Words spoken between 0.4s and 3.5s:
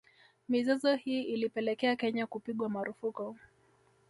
Mizozo hii ilipelekea Kenya kupigwa marufuku